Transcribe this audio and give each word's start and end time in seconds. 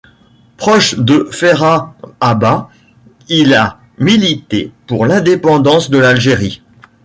Proche 0.57 0.95
de 0.97 1.29
Ferhat 1.31 1.93
Abbas, 2.19 2.69
il 3.29 3.53
a 3.53 3.77
milité 3.99 4.71
pour 4.87 5.05
l'indépendance 5.05 5.91
de 5.91 5.99
l'Algérie. 5.99 6.63